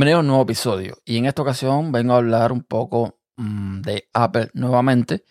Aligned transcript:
Bienvenido 0.00 0.16
a 0.16 0.20
un 0.20 0.28
nuevo 0.28 0.44
episodio 0.44 0.96
y 1.04 1.18
en 1.18 1.26
esta 1.26 1.42
ocasión 1.42 1.92
vengo 1.92 2.14
a 2.14 2.16
hablar 2.16 2.52
un 2.52 2.62
poco 2.62 3.18
mm, 3.36 3.82
de 3.82 4.08
Apple 4.14 4.48
nuevamente 4.54 5.26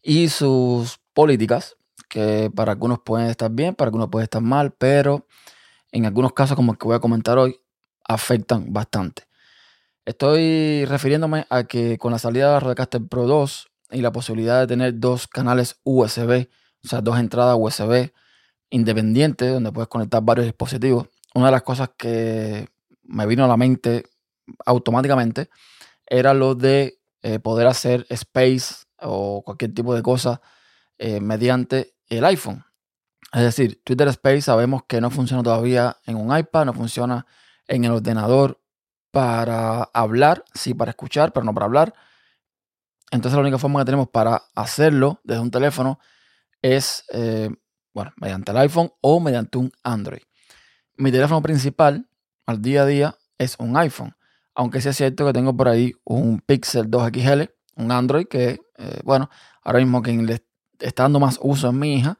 y 0.00 0.28
sus 0.28 1.00
políticas 1.12 1.76
que 2.08 2.48
para 2.54 2.70
algunos 2.70 3.00
pueden 3.00 3.26
estar 3.26 3.50
bien, 3.50 3.74
para 3.74 3.88
algunos 3.88 4.10
pueden 4.10 4.22
estar 4.22 4.40
mal, 4.40 4.74
pero 4.78 5.26
en 5.90 6.06
algunos 6.06 6.34
casos 6.34 6.54
como 6.54 6.70
el 6.70 6.78
que 6.78 6.86
voy 6.86 6.94
a 6.94 7.00
comentar 7.00 7.36
hoy 7.36 7.58
afectan 8.04 8.72
bastante. 8.72 9.24
Estoy 10.04 10.84
refiriéndome 10.84 11.44
a 11.50 11.64
que 11.64 11.98
con 11.98 12.12
la 12.12 12.20
salida 12.20 12.54
de 12.54 12.60
Rodecaster 12.60 13.04
Pro 13.04 13.26
2 13.26 13.70
y 13.90 14.02
la 14.02 14.12
posibilidad 14.12 14.60
de 14.60 14.68
tener 14.68 15.00
dos 15.00 15.26
canales 15.26 15.80
USB, 15.82 16.48
o 16.84 16.88
sea, 16.88 17.00
dos 17.00 17.18
entradas 17.18 17.56
USB 17.58 18.12
independientes 18.70 19.52
donde 19.52 19.72
puedes 19.72 19.88
conectar 19.88 20.22
varios 20.22 20.46
dispositivos, 20.46 21.08
una 21.34 21.46
de 21.46 21.52
las 21.52 21.62
cosas 21.62 21.90
que 21.96 22.68
me 23.02 23.26
vino 23.26 23.44
a 23.44 23.48
la 23.48 23.56
mente 23.56 24.04
automáticamente 24.66 25.50
era 26.06 26.34
lo 26.34 26.54
de 26.54 27.00
eh, 27.22 27.38
poder 27.38 27.66
hacer 27.66 28.06
space 28.10 28.84
o 29.00 29.42
cualquier 29.44 29.74
tipo 29.74 29.94
de 29.94 30.02
cosa 30.02 30.40
eh, 30.98 31.20
mediante 31.20 31.94
el 32.08 32.24
iPhone. 32.24 32.64
Es 33.32 33.42
decir, 33.42 33.80
Twitter 33.82 34.08
Space 34.08 34.42
sabemos 34.42 34.82
que 34.86 35.00
no 35.00 35.10
funciona 35.10 35.42
todavía 35.42 35.96
en 36.04 36.16
un 36.16 36.36
iPad, 36.36 36.66
no 36.66 36.74
funciona 36.74 37.26
en 37.66 37.84
el 37.84 37.92
ordenador 37.92 38.60
para 39.10 39.84
hablar, 39.94 40.44
sí 40.54 40.74
para 40.74 40.90
escuchar, 40.90 41.32
pero 41.32 41.44
no 41.44 41.54
para 41.54 41.66
hablar. 41.66 41.94
Entonces 43.10 43.36
la 43.36 43.42
única 43.42 43.58
forma 43.58 43.80
que 43.80 43.86
tenemos 43.86 44.08
para 44.08 44.42
hacerlo 44.54 45.20
desde 45.24 45.40
un 45.40 45.50
teléfono 45.50 45.98
es, 46.60 47.04
eh, 47.12 47.50
bueno, 47.94 48.12
mediante 48.16 48.52
el 48.52 48.58
iPhone 48.58 48.90
o 49.00 49.20
mediante 49.20 49.58
un 49.58 49.72
Android. 49.82 50.22
Mi 50.96 51.10
teléfono 51.10 51.40
principal 51.42 52.08
al 52.46 52.60
día 52.60 52.82
a 52.82 52.86
día 52.86 53.18
es 53.38 53.56
un 53.58 53.76
iPhone. 53.76 54.14
Aunque 54.54 54.80
sí 54.80 54.88
es 54.88 54.96
cierto 54.96 55.26
que 55.26 55.32
tengo 55.32 55.56
por 55.56 55.68
ahí 55.68 55.92
un 56.04 56.40
Pixel 56.40 56.90
2 56.90 57.10
XL, 57.14 57.42
un 57.76 57.92
Android 57.92 58.26
que, 58.26 58.60
eh, 58.76 59.00
bueno, 59.04 59.30
ahora 59.62 59.78
mismo 59.78 60.02
quien 60.02 60.26
le 60.26 60.44
está 60.78 61.04
dando 61.04 61.20
más 61.20 61.38
uso 61.42 61.68
es 61.68 61.74
mi 61.74 61.94
hija, 61.94 62.18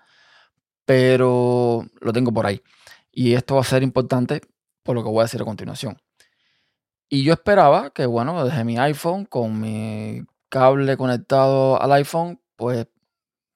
pero 0.84 1.84
lo 2.00 2.12
tengo 2.12 2.32
por 2.32 2.46
ahí. 2.46 2.62
Y 3.10 3.34
esto 3.34 3.56
va 3.56 3.60
a 3.60 3.64
ser 3.64 3.82
importante 3.82 4.40
por 4.82 4.94
lo 4.94 5.02
que 5.02 5.10
voy 5.10 5.20
a 5.20 5.24
decir 5.24 5.42
a 5.42 5.44
continuación. 5.44 5.98
Y 7.08 7.24
yo 7.24 7.34
esperaba 7.34 7.90
que, 7.90 8.06
bueno, 8.06 8.44
desde 8.44 8.64
mi 8.64 8.78
iPhone, 8.78 9.26
con 9.26 9.60
mi 9.60 10.22
cable 10.48 10.96
conectado 10.96 11.80
al 11.80 11.92
iPhone, 11.92 12.40
pues 12.56 12.86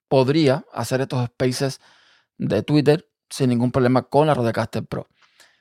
podría 0.08 0.66
hacer 0.72 1.00
estos 1.00 1.24
spaces 1.26 1.80
de 2.38 2.62
Twitter 2.62 3.08
sin 3.30 3.48
ningún 3.48 3.72
problema 3.72 4.02
con 4.02 4.26
la 4.26 4.34
Rodecaster 4.34 4.84
Pro. 4.84 5.08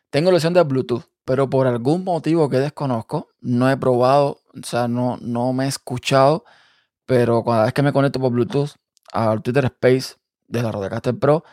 Tengo 0.10 0.30
la 0.32 0.38
opción 0.38 0.54
de 0.54 0.64
Bluetooth, 0.64 1.06
pero 1.26 1.50
por 1.50 1.68
algún 1.68 2.04
motivo 2.04 2.50
que 2.50 2.60
desconozco, 2.60 3.30
no 3.42 3.70
he 3.70 3.78
probado, 3.78 4.42
o 4.54 4.64
sea, 4.66 4.88
no, 4.88 5.18
no 5.22 5.54
me 5.54 5.66
he 5.66 5.68
escuchado, 5.68 6.46
pero 7.06 7.44
cada 7.44 7.66
vez 7.66 7.74
que 7.74 7.82
me 7.82 7.94
conecto 7.94 8.20
por 8.20 8.32
Bluetooth 8.32 8.72
al 9.12 9.42
Twitter 9.42 9.66
Space 9.66 10.16
de 10.48 10.64
la 10.64 10.72
Rodecaster 10.72 11.18
Pro, 11.18 11.44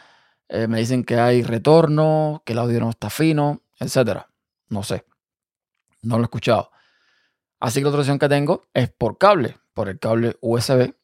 eh, 0.49 0.67
me 0.69 0.79
dicen 0.79 1.05
que 1.05 1.19
hay 1.19 1.43
retorno, 1.43 2.43
que 2.45 2.53
el 2.53 2.59
audio 2.59 2.81
no 2.81 2.91
está 2.91 3.09
fino, 3.11 3.63
etc. 3.81 4.27
No 4.69 4.83
sé, 4.83 5.07
no 6.03 6.17
lo 6.19 6.25
he 6.25 6.25
escuchado. 6.25 6.71
Así 7.59 7.81
que 7.81 7.85
la 7.85 7.89
otra 7.91 8.01
opción 8.01 8.19
que 8.19 8.29
tengo 8.29 8.63
es 8.75 8.91
por 8.91 9.19
cable, 9.19 9.59
por 9.73 9.89
el 9.89 9.99
cable 9.99 10.37
USB 10.41 10.95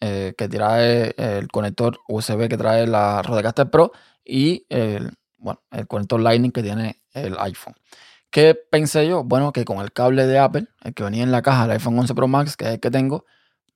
eh, 0.00 0.34
que 0.36 0.48
trae 0.48 1.14
el 1.16 1.48
conector 1.48 1.98
USB 2.08 2.48
que 2.48 2.56
trae 2.56 2.86
la 2.86 3.22
Rodecaster 3.22 3.70
Pro 3.70 3.92
y 4.24 4.66
el, 4.68 5.12
bueno, 5.38 5.62
el 5.70 5.86
conector 5.86 6.20
Lightning 6.20 6.52
que 6.52 6.62
tiene 6.62 7.02
el 7.12 7.36
iPhone. 7.38 7.74
¿Qué 8.34 8.56
pensé 8.56 9.06
yo? 9.06 9.22
Bueno, 9.22 9.52
que 9.52 9.64
con 9.64 9.78
el 9.78 9.92
cable 9.92 10.26
de 10.26 10.40
Apple, 10.40 10.66
el 10.82 10.92
que 10.92 11.04
venía 11.04 11.22
en 11.22 11.30
la 11.30 11.40
caja 11.40 11.62
del 11.62 11.70
iPhone 11.70 11.96
11 11.96 12.16
Pro 12.16 12.26
Max, 12.26 12.56
que 12.56 12.64
es 12.64 12.70
el 12.72 12.80
que 12.80 12.90
tengo, 12.90 13.26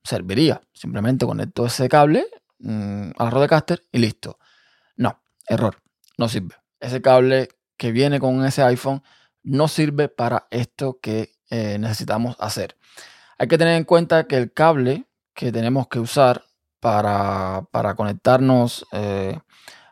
serviría. 0.03 0.59
Simplemente 0.73 1.25
conecto 1.25 1.65
ese 1.65 1.87
cable 1.87 2.27
mm, 2.59 3.11
a 3.17 3.23
la 3.23 3.29
Rodecaster 3.29 3.81
y 3.93 3.99
listo. 3.99 4.37
No, 4.97 5.17
error, 5.47 5.77
no 6.17 6.27
sirve. 6.27 6.55
Ese 6.81 7.01
cable 7.01 7.47
que 7.77 7.93
viene 7.93 8.19
con 8.19 8.43
ese 8.43 8.61
iPhone 8.63 9.01
no 9.43 9.69
sirve 9.69 10.09
para 10.09 10.47
esto 10.51 10.99
que 11.01 11.31
eh, 11.49 11.77
necesitamos 11.79 12.35
hacer. 12.37 12.75
Hay 13.37 13.47
que 13.47 13.57
tener 13.57 13.77
en 13.77 13.85
cuenta 13.85 14.27
que 14.27 14.35
el 14.35 14.51
cable 14.51 15.05
que 15.35 15.53
tenemos 15.53 15.87
que 15.87 15.99
usar 15.99 16.43
para, 16.81 17.65
conectarnos 17.95 18.85
eh, 18.91 19.39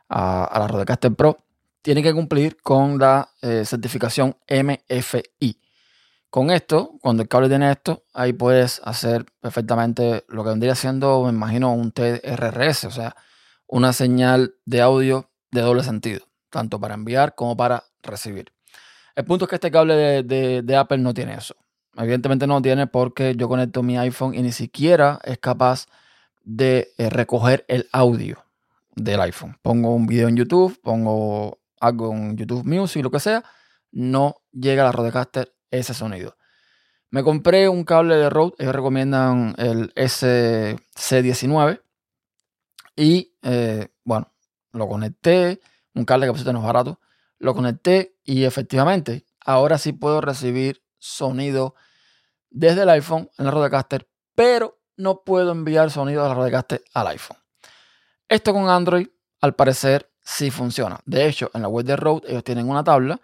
a 0.09 0.59
la 0.59 0.67
Rodecaster 0.67 1.15
Pro 1.15 1.46
tiene 1.87 2.03
que 2.03 2.13
cumplir 2.13 2.57
con 2.61 2.99
la 2.99 3.29
eh, 3.41 3.63
certificación 3.63 4.35
MFI. 4.49 5.61
Con 6.29 6.51
esto, 6.51 6.97
cuando 7.01 7.23
el 7.23 7.29
cable 7.29 7.47
tiene 7.47 7.71
esto, 7.71 8.03
ahí 8.13 8.33
puedes 8.33 8.81
hacer 8.83 9.25
perfectamente 9.39 10.25
lo 10.27 10.43
que 10.43 10.49
vendría 10.49 10.75
siendo, 10.75 11.23
me 11.23 11.29
imagino, 11.29 11.73
un 11.73 11.93
TRRS, 11.93 12.83
o 12.83 12.91
sea, 12.91 13.15
una 13.67 13.93
señal 13.93 14.55
de 14.65 14.81
audio 14.81 15.29
de 15.51 15.61
doble 15.61 15.81
sentido, 15.81 16.25
tanto 16.49 16.77
para 16.77 16.93
enviar 16.93 17.35
como 17.35 17.55
para 17.55 17.85
recibir. 18.03 18.51
El 19.15 19.23
punto 19.23 19.45
es 19.45 19.49
que 19.49 19.55
este 19.55 19.71
cable 19.71 20.23
de, 20.23 20.75
Apple 20.75 20.97
no 20.97 21.13
tiene 21.13 21.35
eso. 21.35 21.55
Evidentemente 21.95 22.47
no 22.47 22.61
tiene 22.61 22.87
porque 22.87 23.33
yo 23.37 23.47
conecto 23.47 23.81
mi 23.81 23.97
iPhone 23.97 24.35
y 24.35 24.41
ni 24.41 24.51
siquiera 24.51 25.21
es 25.23 25.37
capaz 25.37 25.85
de 26.43 26.89
eh, 26.97 27.09
recoger 27.09 27.63
el 27.69 27.87
audio 27.93 28.43
del 28.93 29.21
iPhone. 29.21 29.57
Pongo 29.61 29.95
un 29.95 30.05
video 30.05 30.27
en 30.27 30.35
YouTube, 30.35 30.77
pongo 30.81 31.59
algo 31.79 32.11
en 32.13 32.37
YouTube 32.37 32.65
Music, 32.65 33.03
lo 33.03 33.11
que 33.11 33.19
sea, 33.19 33.43
no 33.91 34.37
llega 34.51 34.83
a 34.83 34.85
la 34.85 34.91
Rodecaster 34.91 35.53
ese 35.71 35.93
sonido. 35.93 36.37
Me 37.09 37.23
compré 37.23 37.69
un 37.69 37.83
cable 37.85 38.15
de 38.15 38.29
Rode, 38.29 38.53
ellos 38.59 38.75
recomiendan 38.75 39.55
el 39.57 39.93
SC19 39.95 41.81
y 42.95 43.33
eh, 43.43 43.87
bueno, 44.03 44.33
lo 44.73 44.87
conecté, 44.87 45.61
un 45.93 46.03
cable 46.03 46.27
que 46.27 46.33
por 46.33 46.53
no 46.53 46.59
es 46.59 46.65
barato, 46.65 46.99
lo 47.39 47.55
conecté 47.55 48.17
y 48.23 48.43
efectivamente 48.43 49.25
ahora 49.45 49.77
sí 49.77 49.93
puedo 49.93 50.19
recibir 50.19 50.83
sonido 50.97 51.75
desde 52.49 52.83
el 52.83 52.89
iPhone 52.89 53.29
en 53.37 53.45
la 53.45 53.51
Rodecaster, 53.51 54.09
pero 54.35 54.79
no 54.97 55.23
puedo 55.23 55.51
enviar 55.51 55.91
sonido 55.91 56.23
de 56.23 56.29
la 56.29 56.35
Rodecaster 56.35 56.83
al 56.93 57.07
iPhone. 57.07 57.37
Esto 58.27 58.51
con 58.51 58.69
Android, 58.69 59.07
al 59.39 59.55
parecer, 59.55 60.11
sí 60.27 60.51
funciona. 60.51 60.99
De 61.05 61.25
hecho, 61.25 61.49
en 61.53 61.61
la 61.61 61.69
web 61.69 61.85
de 61.85 61.95
Rode 61.95 62.29
ellos 62.29 62.43
tienen 62.43 62.69
una 62.69 62.83
tabla 62.83 63.21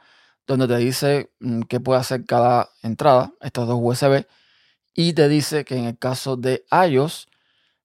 donde 0.48 0.68
te 0.68 0.78
dice 0.78 1.34
mm, 1.42 1.64
qué 1.64 1.82
puede 1.82 2.00
hacer 2.00 2.26
cada 2.26 2.70
entrada, 2.82 3.34
estos 3.42 3.68
dos 3.68 3.78
USB, 3.82 4.26
y 4.94 5.12
te 5.12 5.28
dice 5.28 5.66
que 5.66 5.76
en 5.76 5.86
el 5.86 5.98
caso 5.98 6.38
de 6.38 6.66
iOS 6.72 7.28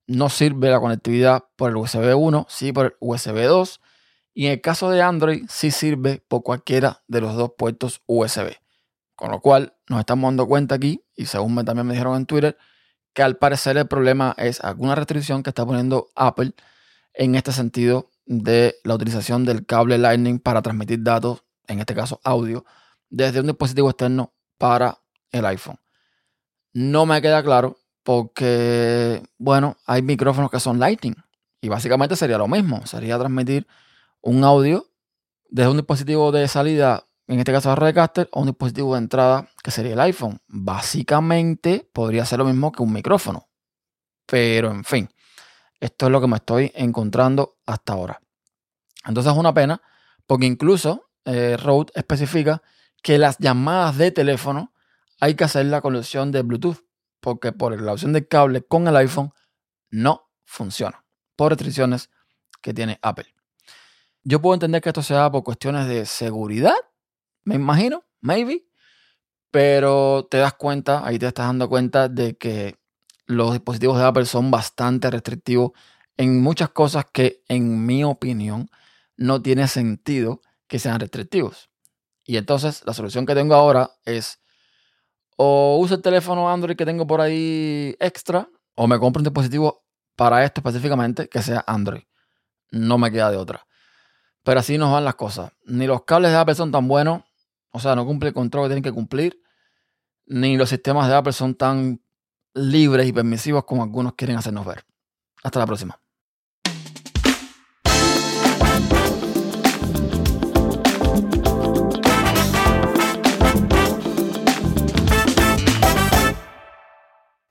no 0.07 0.29
sirve 0.29 0.69
la 0.69 0.79
conectividad 0.79 1.43
por 1.57 1.69
el 1.69 1.75
USB 1.75 2.15
1, 2.17 2.47
sí 2.49 2.71
por 2.71 2.85
el 2.85 2.95
USB 2.99 3.43
2, 3.43 3.81
y 4.33 4.45
en 4.45 4.53
el 4.53 4.61
caso 4.61 4.89
de 4.89 5.01
Android 5.01 5.45
sí 5.49 5.69
sirve 5.71 6.23
por 6.27 6.43
cualquiera 6.43 7.03
de 7.07 7.19
los 7.19 7.35
dos 7.35 7.51
puertos 7.57 8.01
USB. 8.05 8.55
Con 9.15 9.31
lo 9.31 9.41
cual 9.41 9.73
nos 9.89 9.99
estamos 9.99 10.29
dando 10.29 10.47
cuenta 10.47 10.75
aquí, 10.75 11.03
y 11.15 11.25
según 11.25 11.55
me, 11.55 11.65
también 11.65 11.87
me 11.87 11.93
dijeron 11.93 12.15
en 12.15 12.25
Twitter, 12.25 12.57
que 13.13 13.21
al 13.21 13.35
parecer 13.35 13.77
el 13.77 13.87
problema 13.87 14.33
es 14.37 14.61
alguna 14.61 14.95
restricción 14.95 15.43
que 15.43 15.49
está 15.49 15.65
poniendo 15.65 16.07
Apple 16.15 16.53
en 17.13 17.35
este 17.35 17.51
sentido 17.51 18.09
de 18.29 18.75
la 18.83 18.93
utilización 18.93 19.43
del 19.43 19.65
cable 19.65 19.97
Lightning 19.97 20.39
para 20.39 20.61
transmitir 20.61 21.01
datos, 21.01 21.43
en 21.67 21.79
este 21.79 21.95
caso 21.95 22.21
audio, 22.23 22.63
desde 23.09 23.39
un 23.39 23.47
dispositivo 23.47 23.89
externo 23.89 24.35
para 24.59 24.99
el 25.31 25.45
iPhone. 25.47 25.79
No 26.71 27.07
me 27.07 27.21
queda 27.23 27.41
claro 27.41 27.79
porque, 28.03 29.23
bueno, 29.39 29.77
hay 29.87 30.03
micrófonos 30.03 30.51
que 30.51 30.59
son 30.59 30.79
Lightning 30.79 31.15
y 31.59 31.69
básicamente 31.69 32.15
sería 32.15 32.37
lo 32.37 32.47
mismo, 32.47 32.85
sería 32.85 33.17
transmitir 33.17 33.65
un 34.21 34.43
audio 34.43 34.85
desde 35.49 35.71
un 35.71 35.77
dispositivo 35.77 36.31
de 36.31 36.47
salida, 36.47 37.07
en 37.25 37.39
este 37.39 37.51
caso 37.51 37.75
Rodecaster, 37.75 38.29
o 38.31 38.41
un 38.41 38.47
dispositivo 38.47 38.93
de 38.93 38.99
entrada 38.99 39.49
que 39.63 39.71
sería 39.71 39.93
el 39.93 39.99
iPhone. 40.01 40.39
Básicamente 40.47 41.89
podría 41.91 42.25
ser 42.25 42.37
lo 42.37 42.45
mismo 42.45 42.71
que 42.71 42.83
un 42.83 42.93
micrófono. 42.93 43.49
Pero 44.27 44.69
en 44.69 44.83
fin, 44.83 45.09
esto 45.79 46.05
es 46.05 46.11
lo 46.11 46.21
que 46.21 46.27
me 46.27 46.37
estoy 46.37 46.71
encontrando 46.75 47.57
hasta 47.65 47.93
ahora. 47.93 48.21
Entonces 49.05 49.31
es 49.31 49.37
una 49.37 49.53
pena 49.53 49.81
porque 50.27 50.45
incluso 50.45 51.09
eh, 51.25 51.57
Rode 51.57 51.91
especifica 51.95 52.61
que 53.01 53.17
las 53.17 53.37
llamadas 53.37 53.97
de 53.97 54.11
teléfono 54.11 54.73
hay 55.19 55.35
que 55.35 55.43
hacer 55.43 55.65
la 55.65 55.81
conexión 55.81 56.31
de 56.31 56.41
Bluetooth 56.41 56.83
porque 57.19 57.51
por 57.51 57.79
la 57.79 57.93
opción 57.93 58.13
del 58.13 58.27
cable 58.27 58.61
con 58.61 58.87
el 58.87 58.95
iPhone 58.95 59.31
no 59.89 60.29
funciona 60.45 61.03
por 61.35 61.51
restricciones 61.51 62.09
que 62.61 62.73
tiene 62.73 62.99
Apple. 63.01 63.33
Yo 64.23 64.41
puedo 64.41 64.53
entender 64.53 64.81
que 64.81 64.89
esto 64.89 65.01
sea 65.01 65.31
por 65.31 65.43
cuestiones 65.43 65.87
de 65.87 66.05
seguridad, 66.05 66.75
me 67.43 67.55
imagino, 67.55 68.03
maybe, 68.21 68.65
pero 69.51 70.27
te 70.29 70.37
das 70.37 70.53
cuenta, 70.53 71.05
ahí 71.05 71.17
te 71.17 71.27
estás 71.27 71.47
dando 71.47 71.69
cuenta 71.69 72.09
de 72.09 72.37
que 72.37 72.78
los 73.29 73.51
dispositivos 73.51 73.99
de 73.99 74.05
Apple 74.05 74.25
son 74.25 74.49
bastante 74.49 75.11
restrictivos 75.11 75.73
en 76.17 76.41
muchas 76.41 76.69
cosas 76.69 77.05
que, 77.13 77.43
en 77.47 77.85
mi 77.85 78.03
opinión, 78.03 78.71
no 79.17 79.39
tiene 79.39 79.67
sentido 79.67 80.41
que 80.67 80.79
sean 80.79 80.99
restrictivos. 80.99 81.69
Y 82.25 82.37
entonces 82.37 82.81
la 82.87 82.93
solución 82.93 83.27
que 83.27 83.35
tengo 83.35 83.53
ahora 83.53 83.91
es 84.03 84.39
o 85.37 85.77
uso 85.77 85.93
el 85.93 86.01
teléfono 86.01 86.49
Android 86.49 86.75
que 86.75 86.87
tengo 86.87 87.05
por 87.05 87.21
ahí 87.21 87.95
extra, 87.99 88.49
o 88.73 88.87
me 88.87 88.97
compro 88.97 89.19
un 89.19 89.25
dispositivo 89.25 89.85
para 90.15 90.43
esto 90.43 90.61
específicamente 90.61 91.29
que 91.29 91.43
sea 91.43 91.63
Android. 91.67 92.01
No 92.71 92.97
me 92.97 93.11
queda 93.11 93.29
de 93.29 93.37
otra. 93.37 93.67
Pero 94.43 94.59
así 94.59 94.79
nos 94.79 94.91
van 94.91 95.05
las 95.05 95.15
cosas. 95.15 95.51
Ni 95.65 95.85
los 95.85 96.03
cables 96.03 96.31
de 96.31 96.37
Apple 96.37 96.55
son 96.55 96.71
tan 96.71 96.87
buenos, 96.87 97.21
o 97.69 97.79
sea, 97.79 97.95
no 97.95 98.07
cumple 98.07 98.29
el 98.29 98.33
control 98.33 98.63
que 98.65 98.69
tienen 98.69 98.83
que 98.83 98.91
cumplir, 98.91 99.39
ni 100.25 100.57
los 100.57 100.69
sistemas 100.69 101.07
de 101.07 101.15
Apple 101.15 101.33
son 101.33 101.53
tan 101.53 102.01
libres 102.53 103.07
y 103.07 103.13
permisivos 103.13 103.65
como 103.65 103.83
algunos 103.83 104.13
quieren 104.13 104.37
hacernos 104.37 104.65
ver. 104.65 104.85
Hasta 105.43 105.59
la 105.59 105.65
próxima. 105.65 105.99